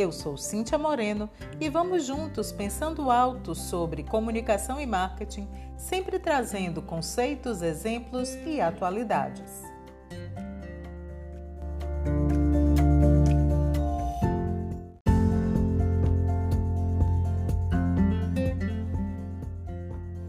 Eu 0.00 0.10
sou 0.10 0.34
Cíntia 0.38 0.78
Moreno 0.78 1.28
e 1.60 1.68
vamos 1.68 2.06
juntos 2.06 2.50
pensando 2.50 3.10
alto 3.10 3.54
sobre 3.54 4.02
comunicação 4.02 4.80
e 4.80 4.86
marketing, 4.86 5.46
sempre 5.76 6.18
trazendo 6.18 6.80
conceitos, 6.80 7.60
exemplos 7.60 8.34
e 8.46 8.62
atualidades. 8.62 9.62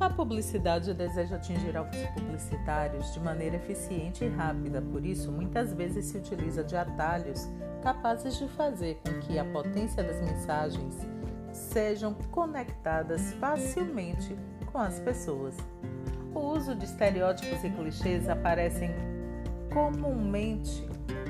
A 0.01 0.09
publicidade 0.09 0.93
deseja 0.93 1.37
atingir 1.37 1.77
alvos 1.77 1.95
publicitários 2.13 3.13
de 3.13 3.21
maneira 3.21 3.55
eficiente 3.55 4.25
e 4.25 4.27
rápida, 4.27 4.81
por 4.81 5.05
isso, 5.05 5.31
muitas 5.31 5.73
vezes 5.73 6.07
se 6.07 6.17
utiliza 6.17 6.61
de 6.61 6.75
atalhos 6.75 7.47
capazes 7.81 8.37
de 8.37 8.47
fazer 8.49 8.99
com 9.05 9.19
que 9.19 9.37
a 9.37 9.45
potência 9.45 10.03
das 10.03 10.21
mensagens 10.21 10.95
sejam 11.51 12.13
conectadas 12.31 13.33
facilmente 13.33 14.37
com 14.71 14.77
as 14.77 14.99
pessoas. 14.99 15.55
O 16.33 16.39
uso 16.39 16.73
de 16.75 16.85
estereótipos 16.85 17.63
e 17.63 17.69
clichês 17.69 18.29
aparecem 18.29 18.91
comumente 19.73 20.87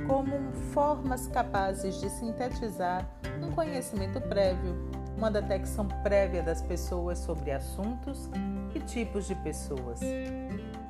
como 0.08 0.52
formas 0.74 1.28
capazes 1.28 2.00
de 2.00 2.10
sintetizar 2.10 3.10
um 3.42 3.52
conhecimento 3.52 4.20
prévio, 4.22 4.76
uma 5.18 5.32
detecção 5.32 5.88
prévia 6.04 6.44
das 6.44 6.62
pessoas 6.62 7.20
sobre 7.20 7.52
assuntos 7.52 8.30
e 8.76 8.80
tipos 8.80 9.28
de 9.28 9.36
pessoas. 9.36 10.00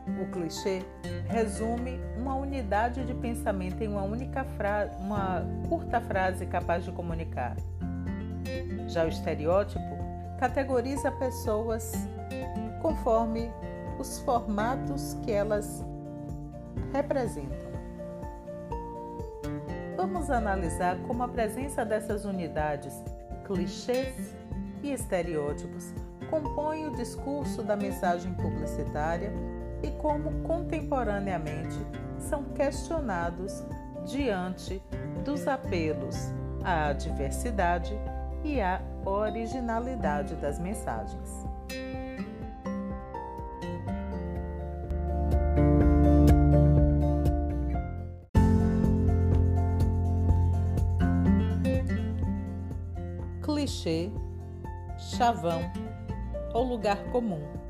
O 0.08 0.26
clichê 0.32 0.84
resume 1.28 2.00
uma 2.18 2.36
unidade 2.36 3.06
de 3.06 3.14
pensamento 3.14 3.82
em 3.82 3.88
uma 3.88 4.04
única 4.04 4.44
frase, 4.44 4.92
uma 5.00 5.44
curta 5.70 6.02
frase 6.02 6.46
capaz 6.46 6.84
de 6.84 6.92
comunicar. 6.92 7.56
Já 8.88 9.06
o 9.06 9.08
estereótipo 9.08 9.80
categoriza 10.40 11.12
pessoas 11.12 11.94
conforme 12.82 13.52
os 14.00 14.20
formatos 14.22 15.16
que 15.24 15.32
elas 15.32 15.86
representam. 16.92 17.72
Vamos 19.96 20.32
analisar 20.32 20.98
como 21.08 21.22
a 21.22 21.28
presença 21.28 21.86
dessas 21.86 22.26
unidades, 22.26 23.04
clichês 23.46 24.34
e 24.82 24.92
estereótipos, 24.92 25.94
compõe 26.30 26.88
o 26.88 26.92
discurso 26.96 27.62
da 27.62 27.76
mensagem 27.76 28.34
publicitária 28.34 29.32
e 29.84 29.92
como 29.92 30.42
contemporaneamente 30.44 31.78
são 32.18 32.44
questionados 32.44 33.64
diante 34.06 34.82
dos 35.24 35.48
apelos 35.48 36.16
à 36.64 36.94
diversidade 36.94 37.94
e 38.44 38.62
à 38.62 38.82
originalidade 39.06 40.36
das 40.36 40.60
mensagens. 40.60 41.46
Clichê, 53.42 54.12
chavão 54.98 55.62
ou 56.54 56.64
lugar 56.64 57.04
comum 57.12 57.61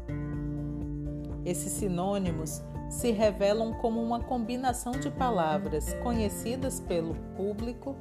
esses 1.46 1.72
sinônimos 1.72 2.62
se 2.90 3.12
revelam 3.12 3.74
como 3.76 4.02
uma 4.02 4.20
combinação 4.20 4.92
de 4.92 5.10
palavras 5.10 5.94
conhecidas 6.04 6.80
pelo 6.80 7.16
público, 7.36 7.96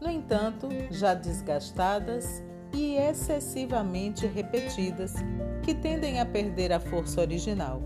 no 0.00 0.10
entanto, 0.10 0.68
já 0.90 1.14
desgastadas 1.14 2.42
e 2.72 2.96
excessivamente 2.96 4.26
repetidas, 4.26 5.14
que 5.62 5.74
tendem 5.74 6.20
a 6.20 6.26
perder 6.26 6.72
a 6.72 6.80
força 6.80 7.20
original. 7.20 7.80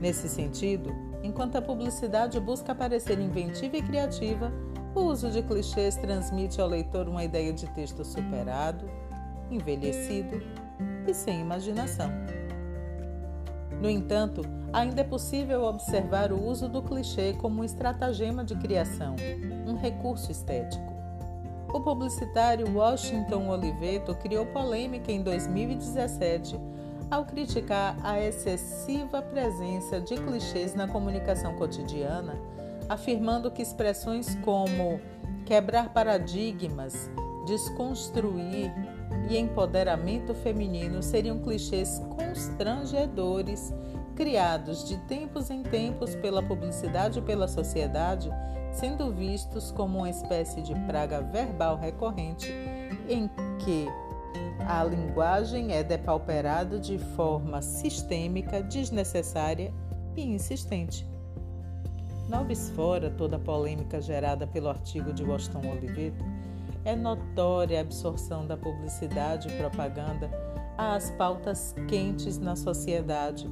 Nesse 0.00 0.28
sentido, 0.28 0.94
enquanto 1.22 1.56
a 1.56 1.62
publicidade 1.62 2.38
busca 2.38 2.74
parecer 2.74 3.18
inventiva 3.18 3.76
e 3.76 3.82
criativa, 3.82 4.52
o 4.94 5.00
uso 5.00 5.30
de 5.30 5.42
clichês 5.42 5.96
transmite 5.96 6.60
ao 6.60 6.68
leitor 6.68 7.08
uma 7.08 7.24
ideia 7.24 7.52
de 7.52 7.66
texto 7.70 8.04
superado, 8.04 8.88
envelhecido 9.50 10.40
e 11.06 11.12
sem 11.12 11.40
imaginação. 11.40 12.10
No 13.80 13.90
entanto, 13.90 14.42
ainda 14.72 15.00
é 15.00 15.04
possível 15.04 15.64
observar 15.64 16.32
o 16.32 16.42
uso 16.42 16.68
do 16.68 16.82
clichê 16.82 17.34
como 17.34 17.60
um 17.60 17.64
estratagema 17.64 18.44
de 18.44 18.56
criação, 18.56 19.16
um 19.66 19.74
recurso 19.74 20.30
estético. 20.30 20.94
O 21.72 21.80
publicitário 21.80 22.72
Washington 22.74 23.48
Oliveto 23.48 24.14
criou 24.14 24.46
polêmica 24.46 25.12
em 25.12 25.22
2017 25.22 26.58
ao 27.10 27.24
criticar 27.24 27.96
a 28.02 28.20
excessiva 28.20 29.22
presença 29.22 30.00
de 30.00 30.14
clichês 30.16 30.74
na 30.74 30.88
comunicação 30.88 31.54
cotidiana, 31.54 32.34
afirmando 32.88 33.50
que 33.50 33.62
expressões 33.62 34.34
como 34.36 35.00
quebrar 35.44 35.92
paradigmas, 35.92 37.10
desconstruir 37.46 38.72
e 39.28 39.36
empoderamento 39.36 40.34
feminino 40.34 41.02
seriam 41.02 41.38
clichês 41.38 42.00
constrangedores 42.16 43.72
criados 44.14 44.84
de 44.88 44.96
tempos 45.06 45.50
em 45.50 45.62
tempos 45.62 46.14
pela 46.16 46.42
publicidade 46.42 47.18
e 47.18 47.22
pela 47.22 47.46
sociedade, 47.46 48.30
sendo 48.72 49.12
vistos 49.12 49.70
como 49.70 49.98
uma 49.98 50.10
espécie 50.10 50.62
de 50.62 50.74
praga 50.86 51.20
verbal 51.20 51.76
recorrente 51.76 52.50
em 53.08 53.28
que 53.58 53.86
a 54.66 54.82
linguagem 54.82 55.72
é 55.72 55.84
depauperada 55.84 56.78
de 56.78 56.98
forma 56.98 57.62
sistêmica, 57.62 58.62
desnecessária 58.62 59.72
e 60.16 60.22
insistente. 60.22 61.06
Não 62.28 62.46
fora 62.74 63.10
toda 63.10 63.36
a 63.36 63.40
polêmica 63.40 64.00
gerada 64.00 64.46
pelo 64.46 64.68
artigo 64.68 65.12
de 65.12 65.22
Washington 65.22 65.70
Oliveto, 65.70 66.24
é 66.86 66.94
notória 66.94 67.78
a 67.78 67.82
absorção 67.82 68.46
da 68.46 68.56
publicidade 68.56 69.48
e 69.48 69.56
propaganda 69.58 70.30
às 70.78 71.10
pautas 71.10 71.74
quentes 71.88 72.38
na 72.38 72.54
sociedade 72.54 73.50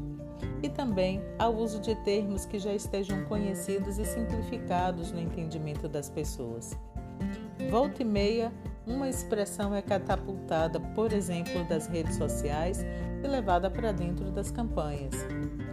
e 0.62 0.68
também 0.68 1.20
ao 1.36 1.52
uso 1.52 1.80
de 1.80 1.96
termos 1.96 2.46
que 2.46 2.60
já 2.60 2.72
estejam 2.72 3.24
conhecidos 3.24 3.98
e 3.98 4.04
simplificados 4.04 5.10
no 5.10 5.20
entendimento 5.20 5.88
das 5.88 6.08
pessoas. 6.08 6.78
Volta 7.70 8.02
e 8.02 8.04
meia, 8.04 8.52
uma 8.86 9.08
expressão 9.08 9.74
é 9.74 9.82
catapultada, 9.82 10.78
por 10.78 11.12
exemplo, 11.12 11.64
das 11.64 11.88
redes 11.88 12.16
sociais 12.16 12.84
e 13.22 13.26
levada 13.26 13.68
para 13.68 13.90
dentro 13.90 14.30
das 14.30 14.52
campanhas. 14.52 15.14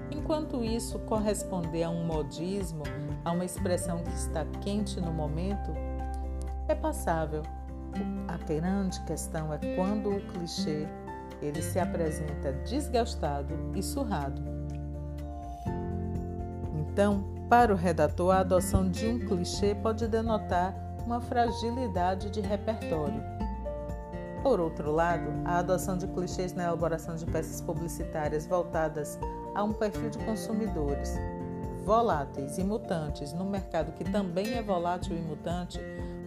Enquanto 0.09 0.63
isso 0.63 0.97
corresponder 0.99 1.83
a 1.83 1.89
um 1.89 2.05
modismo, 2.05 2.83
a 3.23 3.31
uma 3.31 3.45
expressão 3.45 3.99
que 3.99 4.13
está 4.13 4.45
quente 4.61 4.99
no 4.99 5.11
momento, 5.11 5.71
é 6.71 6.75
passável. 6.75 7.43
A 8.27 8.37
grande 8.37 8.99
questão 9.01 9.53
é 9.53 9.59
quando 9.75 10.09
o 10.09 10.21
clichê 10.27 10.87
ele 11.41 11.61
se 11.61 11.79
apresenta 11.79 12.53
desgastado 12.63 13.53
e 13.75 13.83
surrado. 13.83 14.41
Então, 16.79 17.25
para 17.49 17.73
o 17.73 17.75
redator, 17.75 18.33
a 18.33 18.39
adoção 18.39 18.89
de 18.89 19.05
um 19.07 19.19
clichê 19.19 19.75
pode 19.75 20.07
denotar 20.07 20.73
uma 21.05 21.19
fragilidade 21.19 22.29
de 22.29 22.39
repertório. 22.39 23.21
Por 24.41 24.59
outro 24.59 24.91
lado, 24.91 25.29
a 25.43 25.57
adoção 25.57 25.97
de 25.97 26.07
clichês 26.07 26.53
na 26.53 26.63
elaboração 26.63 27.15
de 27.15 27.25
peças 27.25 27.59
publicitárias 27.61 28.45
voltadas 28.45 29.19
a 29.53 29.63
um 29.63 29.73
perfil 29.73 30.09
de 30.09 30.17
consumidores 30.19 31.17
voláteis 31.83 32.57
e 32.57 32.63
mutantes 32.63 33.33
no 33.33 33.43
mercado 33.43 33.91
que 33.93 34.03
também 34.03 34.53
é 34.53 34.61
volátil 34.61 35.15
e 35.17 35.21
mutante 35.21 35.79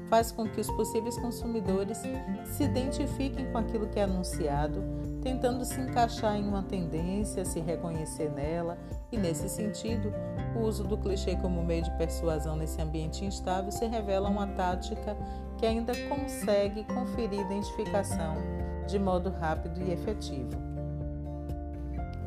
faz 0.08 0.30
com 0.30 0.48
que 0.48 0.60
os 0.60 0.70
possíveis 0.70 1.16
consumidores 1.18 2.02
se 2.44 2.64
identifiquem 2.64 3.50
com 3.50 3.58
aquilo 3.58 3.88
que 3.88 3.98
é 3.98 4.04
anunciado, 4.04 4.82
tentando 5.22 5.64
se 5.64 5.80
encaixar 5.80 6.36
em 6.36 6.46
uma 6.46 6.62
tendência, 6.62 7.44
se 7.44 7.60
reconhecer 7.60 8.30
nela, 8.30 8.78
e 9.10 9.16
nesse 9.16 9.48
sentido, 9.48 10.12
o 10.56 10.60
uso 10.60 10.84
do 10.84 10.98
clichê 10.98 11.36
como 11.36 11.62
meio 11.62 11.82
de 11.82 11.90
persuasão 11.92 12.56
nesse 12.56 12.80
ambiente 12.80 13.24
instável 13.24 13.70
se 13.70 13.86
revela 13.86 14.28
uma 14.28 14.46
tática 14.48 15.16
que 15.58 15.66
ainda 15.66 15.92
consegue 16.08 16.84
conferir 16.84 17.40
identificação 17.40 18.36
de 18.86 18.98
modo 18.98 19.30
rápido 19.30 19.80
e 19.80 19.92
efetivo. 19.92 20.50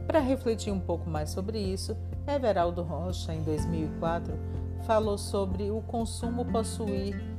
Para 0.08 0.20
refletir 0.20 0.72
um 0.72 0.80
pouco 0.80 1.10
mais 1.10 1.30
sobre 1.30 1.60
isso, 1.60 1.96
Everaldo 2.26 2.82
Rocha, 2.82 3.34
em 3.34 3.42
2004, 3.42 4.34
falou 4.84 5.18
sobre 5.18 5.70
o 5.70 5.82
consumo 5.82 6.46
possuir 6.46 7.37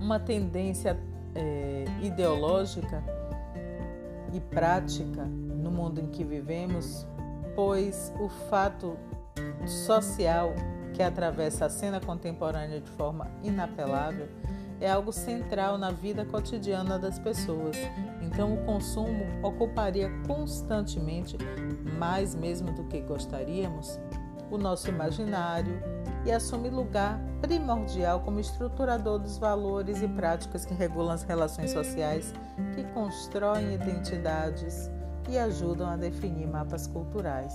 uma 0.00 0.18
tendência 0.18 0.98
é, 1.34 1.84
ideológica 2.02 3.02
e 4.32 4.40
prática 4.40 5.24
no 5.24 5.70
mundo 5.70 6.00
em 6.00 6.08
que 6.08 6.24
vivemos, 6.24 7.06
pois 7.54 8.12
o 8.20 8.28
fato 8.28 8.96
social 9.66 10.54
que 10.94 11.02
atravessa 11.02 11.66
a 11.66 11.70
cena 11.70 12.00
contemporânea 12.00 12.80
de 12.80 12.90
forma 12.90 13.30
inapelável 13.42 14.28
é 14.80 14.90
algo 14.90 15.12
central 15.12 15.76
na 15.76 15.90
vida 15.90 16.24
cotidiana 16.24 16.98
das 16.98 17.18
pessoas. 17.18 17.76
Então, 18.22 18.54
o 18.54 18.64
consumo 18.64 19.24
ocuparia 19.42 20.10
constantemente, 20.26 21.36
mais 21.98 22.34
mesmo 22.34 22.72
do 22.72 22.84
que 22.84 23.00
gostaríamos, 23.00 23.98
o 24.50 24.58
nosso 24.58 24.88
imaginário 24.88 25.82
e 26.24 26.32
assume 26.32 26.68
lugar 26.68 27.20
primordial 27.40 28.20
como 28.20 28.40
estruturador 28.40 29.18
dos 29.18 29.38
valores 29.38 30.02
e 30.02 30.08
práticas 30.08 30.64
que 30.64 30.74
regulam 30.74 31.12
as 31.12 31.22
relações 31.22 31.70
sociais, 31.70 32.32
que 32.74 32.84
constroem 32.92 33.74
identidades 33.74 34.90
e 35.28 35.38
ajudam 35.38 35.88
a 35.88 35.96
definir 35.96 36.46
mapas 36.46 36.86
culturais. 36.86 37.54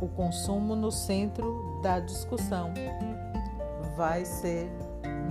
O 0.00 0.08
consumo 0.08 0.74
no 0.74 0.90
centro 0.90 1.80
da 1.82 2.00
discussão 2.00 2.72
vai 3.96 4.24
ser 4.24 4.68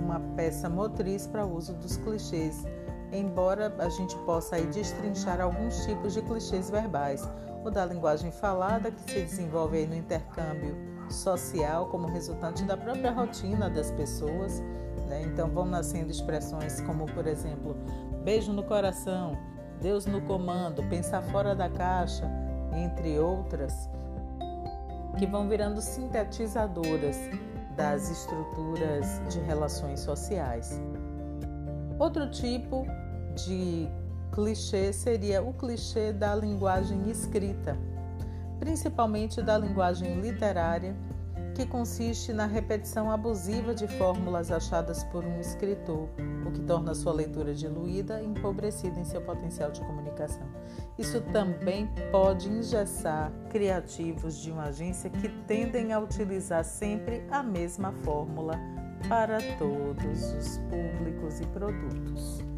uma 0.02 0.20
peça 0.36 0.70
motriz 0.70 1.28
para 1.28 1.46
o 1.46 1.56
uso 1.56 1.74
dos 1.74 1.98
clichês, 1.98 2.64
embora 3.12 3.74
a 3.80 3.90
gente 3.90 4.16
possa 4.20 4.56
aí 4.56 4.66
destrinchar 4.68 5.42
alguns 5.42 5.86
tipos 5.86 6.14
de 6.14 6.22
clichês 6.22 6.70
verbais, 6.70 7.28
o 7.64 7.70
da 7.70 7.86
linguagem 7.86 8.32
falada, 8.32 8.92
que 8.92 9.12
se 9.12 9.22
desenvolve 9.22 9.86
no 9.86 9.96
intercâmbio 9.96 10.76
social 11.10 11.88
como 11.88 12.08
resultante 12.08 12.64
da 12.64 12.78
própria 12.78 13.12
rotina 13.12 13.70
das 13.70 13.92
pessoas. 13.92 14.60
Né? 15.08 15.24
Então 15.24 15.50
vão 15.50 15.66
nascendo 15.66 16.10
expressões 16.10 16.82
como, 16.82 17.06
por 17.08 17.28
exemplo, 17.28 17.76
beijo 18.24 18.54
no 18.54 18.64
coração, 18.64 19.38
Deus 19.82 20.06
no 20.06 20.22
comando, 20.22 20.84
pensar 20.84 21.22
fora 21.24 21.54
da 21.54 21.70
caixa, 21.70 22.30
entre 22.74 23.20
outras, 23.20 23.90
que 25.18 25.26
vão 25.26 25.50
virando 25.50 25.82
sintetizadoras 25.82 27.18
das 27.76 28.10
estruturas 28.10 29.22
de 29.30 29.40
relações 29.40 30.00
sociais. 30.00 30.80
Outro 32.00 32.30
tipo 32.32 32.86
de 33.36 33.88
clichê 34.32 34.94
seria 34.94 35.42
o 35.42 35.54
clichê 35.54 36.14
da 36.14 36.36
linguagem 36.36 37.10
escrita, 37.10 37.78
principalmente 38.60 39.42
da 39.42 39.58
linguagem 39.58 40.22
literária, 40.22 40.96
que 41.54 41.66
consiste 41.66 42.32
na 42.32 42.46
repetição 42.46 43.12
abusiva 43.12 43.76
de 43.76 43.88
fórmulas 43.88 44.52
achadas 44.52 45.04
por 45.06 45.26
um 45.26 45.40
escritor, 45.40 46.08
o 46.46 46.52
que 46.52 46.62
torna 46.62 46.96
sua 46.96 47.14
leitura 47.14 47.54
diluída 47.54 48.22
e 48.22 48.26
empobrecida 48.26 49.00
em 49.00 49.04
seu 49.04 49.22
potencial 49.22 49.70
de 49.72 49.82
comunicação. 49.82 50.48
Isso 50.98 51.20
também 51.34 51.90
pode 52.12 52.50
engessar 52.50 53.32
criativos 53.50 54.38
de 54.38 54.52
uma 54.52 54.66
agência 54.66 55.10
que 55.10 55.28
tendem 55.46 55.92
a 55.92 56.00
utilizar 56.00 56.64
sempre 56.64 57.26
a 57.30 57.44
mesma 57.44 57.92
fórmula 58.04 58.58
para 59.10 59.40
todos 59.58 60.34
os 60.34 60.58
públicos 60.70 61.42
e 61.42 61.46
produtos. 61.48 62.51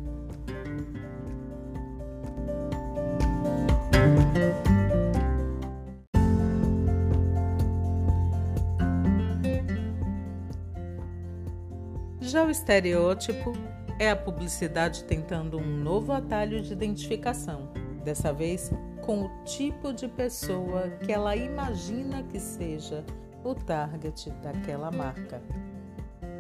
Já 12.20 12.44
o 12.44 12.50
estereótipo 12.50 13.54
é 14.00 14.10
a 14.10 14.16
publicidade 14.16 15.04
tentando 15.04 15.60
um 15.60 15.78
novo 15.78 16.12
atalho 16.12 16.64
de 16.64 16.74
identificação, 16.74 17.70
dessa 18.04 18.34
vez 18.34 18.72
com 19.02 19.26
o 19.26 19.44
tipo 19.44 19.94
de 19.94 20.08
pessoa 20.08 20.90
que 21.06 21.12
ela 21.12 21.36
imagina 21.36 22.24
que 22.24 22.40
seja 22.40 23.06
o 23.44 23.54
target 23.54 24.32
daquela 24.42 24.90
marca. 24.90 25.44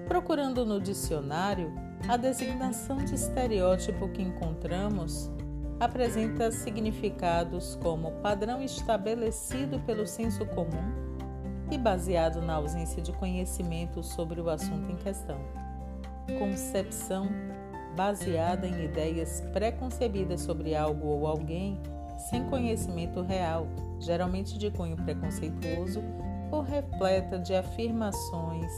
Procurando 0.07 0.65
no 0.65 0.81
dicionário, 0.81 1.71
a 2.07 2.17
designação 2.17 2.97
de 2.97 3.15
estereótipo 3.15 4.09
que 4.09 4.21
encontramos 4.21 5.29
apresenta 5.79 6.51
significados 6.51 7.77
como 7.81 8.11
padrão 8.21 8.61
estabelecido 8.61 9.79
pelo 9.79 10.07
senso 10.07 10.45
comum 10.47 11.03
e 11.71 11.77
baseado 11.77 12.41
na 12.41 12.55
ausência 12.55 13.01
de 13.01 13.11
conhecimento 13.13 14.03
sobre 14.03 14.39
o 14.39 14.49
assunto 14.49 14.91
em 14.91 14.95
questão. 14.95 15.39
Concepção 16.39 17.27
baseada 17.95 18.67
em 18.67 18.85
ideias 18.85 19.41
preconcebidas 19.53 20.41
sobre 20.41 20.75
algo 20.75 21.07
ou 21.07 21.27
alguém 21.27 21.79
sem 22.29 22.43
conhecimento 22.45 23.21
real, 23.21 23.67
geralmente 23.99 24.57
de 24.57 24.71
cunho 24.71 24.95
preconceituoso 24.95 26.01
ou 26.51 26.61
repleta 26.61 27.39
de 27.39 27.55
afirmações 27.55 28.71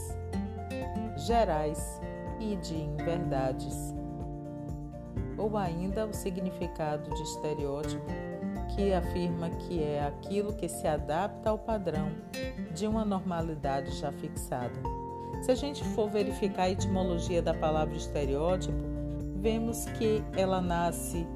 gerais 1.16 2.00
e 2.40 2.56
de 2.56 2.74
inverdades 2.74 3.95
ou 5.38 5.56
ainda 5.56 6.06
o 6.06 6.12
significado 6.12 7.10
de 7.14 7.22
estereótipo, 7.22 8.06
que 8.74 8.92
afirma 8.92 9.50
que 9.50 9.82
é 9.82 10.04
aquilo 10.04 10.52
que 10.52 10.68
se 10.68 10.86
adapta 10.86 11.50
ao 11.50 11.58
padrão 11.58 12.08
de 12.74 12.86
uma 12.86 13.04
normalidade 13.04 13.90
já 13.92 14.12
fixada. 14.12 14.74
Se 15.42 15.50
a 15.50 15.54
gente 15.54 15.84
for 15.84 16.08
verificar 16.08 16.64
a 16.64 16.70
etimologia 16.70 17.40
da 17.40 17.54
palavra 17.54 17.96
estereótipo, 17.96 18.78
vemos 19.36 19.84
que 19.98 20.22
ela 20.36 20.60
nasce 20.60 21.26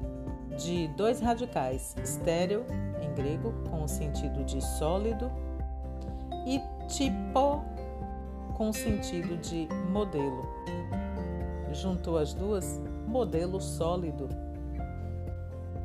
de 0.57 0.87
dois 0.89 1.21
radicais, 1.21 1.95
estéreo, 2.03 2.65
em 3.01 3.13
grego, 3.13 3.53
com 3.69 3.83
o 3.83 3.87
sentido 3.87 4.43
de 4.43 4.61
sólido, 4.61 5.31
e 6.45 6.59
tipo, 6.87 7.63
com 8.55 8.69
o 8.69 8.73
sentido 8.73 9.37
de 9.37 9.67
modelo. 9.89 10.45
Juntou 11.71 12.17
as 12.17 12.33
duas, 12.33 12.81
modelo 13.11 13.59
sólido. 13.59 14.29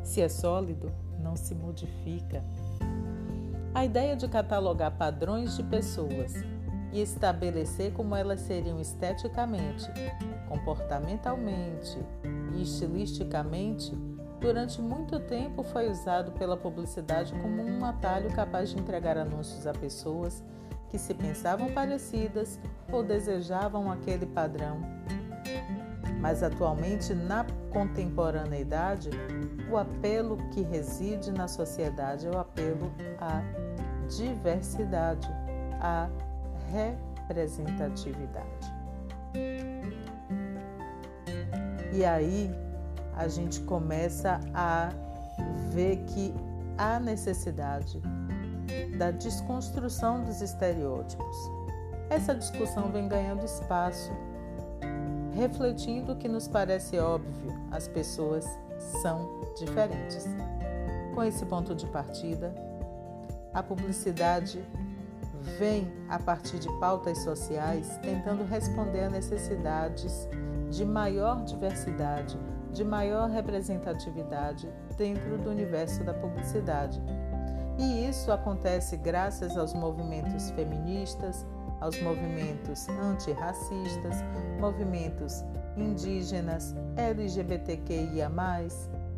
Se 0.05 0.23
é 0.23 0.29
sólido, 0.29 0.93
não 1.21 1.35
se 1.35 1.57
modifica. 1.57 2.43
A 3.75 3.85
ideia 3.85 4.15
de 4.15 4.29
catalogar 4.29 4.97
padrões 4.97 5.57
de 5.57 5.65
pessoas 5.65 6.35
e 6.93 7.03
estabelecer 7.03 7.93
como 7.93 8.15
elas 8.15 8.41
seriam 8.41 8.81
esteticamente, 8.81 9.91
comportamentalmente 10.49 11.99
e 12.55 12.63
estilisticamente, 12.63 13.93
durante 14.41 14.81
muito 14.81 15.19
tempo 15.19 15.65
foi 15.65 15.91
usado 15.91 16.31
pela 16.31 16.57
publicidade 16.57 17.35
como 17.35 17.61
um 17.61 17.85
atalho 17.85 18.33
capaz 18.35 18.71
de 18.71 18.79
entregar 18.79 19.19
anúncios 19.19 19.67
a 19.67 19.73
pessoas 19.73 20.45
que 20.89 20.97
se 20.97 21.13
pensavam 21.13 21.73
parecidas 21.73 22.61
ou 22.93 23.03
desejavam 23.03 23.91
aquele 23.91 24.27
padrão 24.27 24.81
mas 26.21 26.43
atualmente, 26.43 27.15
na 27.15 27.47
contemporaneidade, 27.71 29.11
o 29.71 29.77
apelo 29.77 30.37
que 30.51 30.63
reside 30.63 31.31
na 31.31 31.49
sociedade 31.49 32.27
é 32.27 32.31
o 32.31 32.39
apelo 32.39 32.91
à 33.21 33.43
diversidade, 34.09 35.29
à 35.81 36.09
representatividade. 36.71 38.75
E 41.93 42.05
aí 42.05 42.51
a 43.15 43.29
gente 43.29 43.61
começa 43.63 44.41
a 44.55 44.91
ver 45.71 45.97
que 46.05 46.35
há 46.77 47.01
necessidade 47.01 48.01
da 48.99 49.11
desconstrução 49.11 50.25
dos 50.25 50.41
estereótipos. 50.41 51.37
Essa 52.11 52.35
discussão 52.35 52.91
vem 52.93 53.09
ganhando 53.09 53.45
espaço 53.45 54.13
refletindo 55.37 56.13
o 56.13 56.17
que 56.17 56.29
nos 56.29 56.49
parece 56.49 56.99
óbvio: 56.99 57.53
as 57.71 57.87
pessoas 57.87 58.45
são 59.03 59.41
diferentes. 59.57 60.27
Com 61.15 61.23
esse 61.23 61.45
ponto 61.47 61.75
de 61.75 61.87
partida, 61.87 62.55
a 63.53 63.63
publicidade 63.63 64.65
vem 65.59 65.91
a 66.09 66.19
partir 66.19 66.59
de 66.59 66.69
pautas 66.81 67.19
sociais 67.19 67.99
tentando 68.03 68.45
responder 68.45 69.05
a 69.05 69.11
necessidades 69.11 70.29
de 70.71 70.85
maior 70.85 71.45
diversidade, 71.45 72.39
de 72.73 72.85
maior 72.85 73.31
representatividade 73.31 74.69
dentro 74.97 75.39
do 75.39 75.51
universo 75.51 76.03
da 76.03 76.13
publicidade. 76.13 77.01
E 77.79 78.09
isso 78.09 78.33
acontece 78.33 78.97
graças 78.97 79.57
aos 79.57 79.73
movimentos 79.73 80.51
feministas, 80.51 81.47
aos 81.87 82.01
movimentos 82.03 82.89
antirracistas, 82.89 84.17
movimentos 84.61 85.45
indígenas, 85.77 86.75
LGBTQIA, 86.97 88.31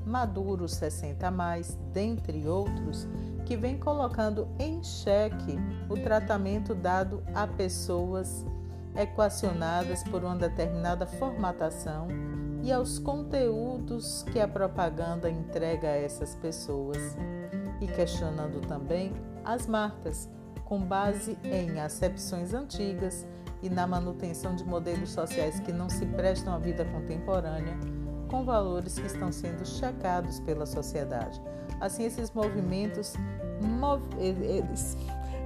Maduro 0.05 0.69
60 0.69 1.31
mais, 1.31 1.79
dentre 1.93 2.47
outros, 2.47 3.09
que 3.45 3.57
vem 3.57 3.79
colocando 3.79 4.49
em 4.59 4.83
xeque 4.83 5.59
o 5.89 5.95
tratamento 5.95 6.75
dado 6.75 7.23
a 7.35 7.47
pessoas 7.47 8.45
equacionadas 8.95 10.03
por 10.05 10.25
uma 10.25 10.37
determinada 10.37 11.07
formatação 11.07 12.09
e 12.63 12.73
aos 12.73 12.99
conteúdos 12.99 14.25
que 14.33 14.41
a 14.41 14.49
propaganda 14.49 15.31
entrega 15.31 15.89
a 15.89 15.97
essas 15.97 16.35
pessoas, 16.37 17.17
e 17.81 17.87
questionando 17.87 18.61
também 18.67 19.13
as 19.45 19.67
marcas, 19.67 20.29
com 20.69 20.79
base 20.81 21.39
em 21.43 21.81
acepções 21.81 22.53
antigas 22.53 23.27
e 23.63 23.71
na 23.71 23.87
manutenção 23.87 24.55
de 24.55 24.63
modelos 24.65 25.09
sociais 25.09 25.59
que 25.61 25.73
não 25.73 25.89
se 25.89 26.05
prestam 26.05 26.53
à 26.53 26.59
vida 26.59 26.85
contemporânea, 26.85 27.75
com 28.31 28.45
valores 28.45 28.99
que 28.99 29.07
estão 29.07 29.33
sendo 29.33 29.67
checados 29.67 30.39
pela 30.41 30.67
sociedade. 30.67 31.41
Assim, 31.81 32.05
esses 32.05 32.31
movimentos, 32.33 33.15
eles 34.19 34.95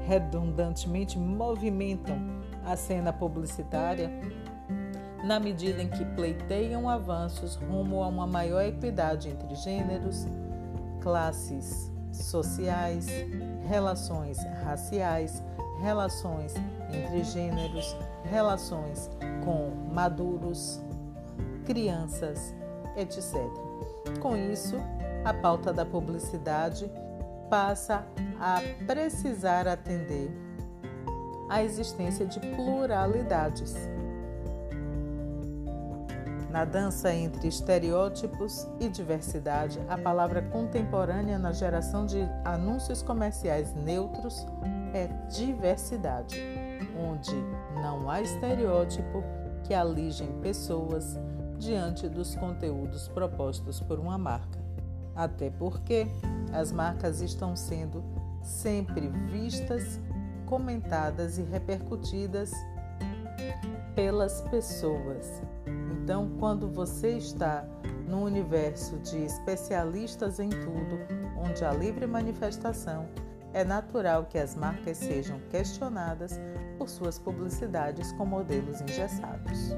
redundantemente 0.08 1.16
movimentam 1.16 2.18
a 2.64 2.74
cena 2.74 3.12
publicitária 3.12 4.10
na 5.22 5.38
medida 5.38 5.80
em 5.80 5.88
que 5.88 6.04
pleiteiam 6.04 6.88
avanços 6.88 7.54
rumo 7.54 8.02
a 8.02 8.08
uma 8.08 8.26
maior 8.26 8.64
equidade 8.64 9.28
entre 9.28 9.54
gêneros, 9.54 10.26
classes 11.00 11.91
sociais, 12.12 13.06
relações 13.68 14.38
raciais, 14.64 15.42
relações 15.80 16.54
entre 16.90 17.24
gêneros, 17.24 17.96
relações 18.24 19.10
com 19.44 19.70
maduros, 19.92 20.80
crianças, 21.64 22.54
etc. 22.96 23.34
Com 24.20 24.36
isso, 24.36 24.76
a 25.24 25.32
pauta 25.32 25.72
da 25.72 25.84
publicidade 25.84 26.90
passa 27.48 28.04
a 28.40 28.60
precisar 28.86 29.68
atender 29.68 30.30
à 31.48 31.62
existência 31.62 32.24
de 32.26 32.40
pluralidades. 32.40 33.74
Na 36.52 36.66
dança 36.66 37.14
entre 37.14 37.48
estereótipos 37.48 38.68
e 38.78 38.86
diversidade, 38.86 39.80
a 39.88 39.96
palavra 39.96 40.42
contemporânea 40.42 41.38
na 41.38 41.50
geração 41.50 42.04
de 42.04 42.28
anúncios 42.44 43.02
comerciais 43.02 43.74
neutros 43.74 44.46
é 44.92 45.06
diversidade, 45.30 46.36
onde 46.94 47.34
não 47.80 48.10
há 48.10 48.20
estereótipo 48.20 49.24
que 49.64 49.72
alijem 49.72 50.30
pessoas 50.42 51.18
diante 51.56 52.06
dos 52.06 52.34
conteúdos 52.34 53.08
propostos 53.08 53.80
por 53.80 53.98
uma 53.98 54.18
marca. 54.18 54.58
Até 55.16 55.48
porque 55.48 56.06
as 56.52 56.70
marcas 56.70 57.22
estão 57.22 57.56
sendo 57.56 58.04
sempre 58.42 59.08
vistas, 59.08 59.98
comentadas 60.44 61.38
e 61.38 61.42
repercutidas 61.44 62.52
pelas 63.94 64.42
pessoas. 64.42 65.40
Então, 66.02 66.28
quando 66.40 66.68
você 66.68 67.16
está 67.16 67.64
no 68.08 68.24
universo 68.24 68.98
de 68.98 69.18
especialistas 69.18 70.40
em 70.40 70.50
tudo, 70.50 70.98
onde 71.38 71.64
há 71.64 71.72
livre 71.72 72.08
manifestação, 72.08 73.06
é 73.54 73.62
natural 73.62 74.24
que 74.24 74.36
as 74.36 74.56
marcas 74.56 74.96
sejam 74.96 75.38
questionadas 75.48 76.40
por 76.76 76.88
suas 76.88 77.20
publicidades 77.20 78.12
com 78.14 78.26
modelos 78.26 78.80
engessados. 78.80 79.76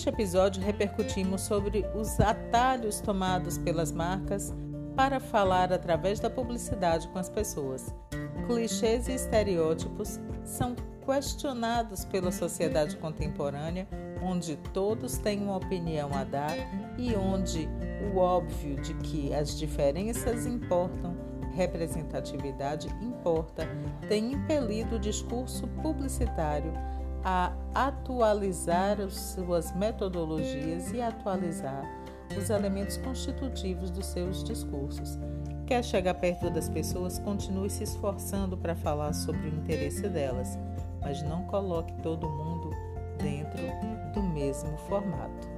Neste 0.00 0.08
episódio, 0.08 0.62
repercutimos 0.62 1.42
sobre 1.42 1.84
os 1.94 2.18
atalhos 2.18 3.02
tomados 3.02 3.58
pelas 3.58 3.92
marcas 3.92 4.50
para 4.96 5.20
falar 5.20 5.74
através 5.74 6.18
da 6.18 6.30
publicidade 6.30 7.06
com 7.08 7.18
as 7.18 7.28
pessoas. 7.28 7.94
Clichês 8.46 9.08
e 9.08 9.12
estereótipos 9.12 10.18
são 10.42 10.74
questionados 11.04 12.06
pela 12.06 12.32
sociedade 12.32 12.96
contemporânea, 12.96 13.86
onde 14.22 14.56
todos 14.72 15.18
têm 15.18 15.42
uma 15.42 15.58
opinião 15.58 16.08
a 16.14 16.24
dar 16.24 16.56
e 16.96 17.14
onde 17.14 17.68
o 18.10 18.16
óbvio 18.16 18.76
de 18.76 18.94
que 18.94 19.34
as 19.34 19.58
diferenças 19.58 20.46
importam, 20.46 21.14
representatividade 21.52 22.88
importa, 23.02 23.68
tem 24.08 24.32
impelido 24.32 24.96
o 24.96 24.98
discurso 24.98 25.68
publicitário 25.82 26.72
a 27.24 27.52
atualizar 27.74 28.98
suas 29.10 29.74
metodologias 29.74 30.92
e 30.92 31.00
atualizar 31.00 31.84
os 32.36 32.48
elementos 32.50 32.96
constitutivos 32.96 33.90
dos 33.90 34.06
seus 34.06 34.42
discursos. 34.44 35.18
Quer 35.66 35.84
chegar 35.84 36.14
perto 36.14 36.50
das 36.50 36.68
pessoas, 36.68 37.18
continue 37.18 37.70
se 37.70 37.84
esforçando 37.84 38.56
para 38.56 38.74
falar 38.74 39.12
sobre 39.12 39.48
o 39.48 39.54
interesse 39.54 40.08
delas, 40.08 40.58
mas 41.00 41.22
não 41.22 41.44
coloque 41.44 41.92
todo 42.02 42.28
mundo 42.28 42.70
dentro 43.18 43.62
do 44.12 44.22
mesmo 44.22 44.76
formato. 44.88 45.49